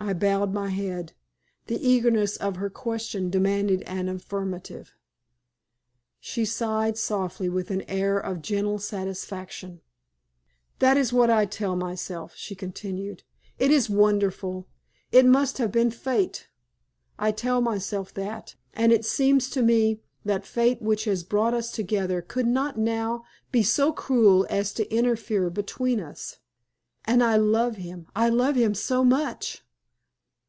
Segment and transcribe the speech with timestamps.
[0.00, 1.12] I bowed my head.
[1.66, 4.92] The eagerness of her question demanded an affirmative.
[6.20, 9.80] She sighed, softly, with an air of gentle satisfaction.
[10.78, 13.24] "That is what I tell myself," she continued.
[13.58, 14.68] "It is wonderful.
[15.10, 16.46] It must have been fate.
[17.18, 21.72] I tell myself that, and it seems to me that fate which has brought us
[21.72, 26.36] together could not now be so cruel as to interfere between us.
[27.04, 29.64] And I love him, I love him so much!"